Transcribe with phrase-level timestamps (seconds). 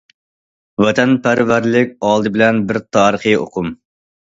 [0.85, 3.73] ۋەتەنپەرۋەرلىك ئالدى بىلەن بىر تارىخىي ئۇقۇم.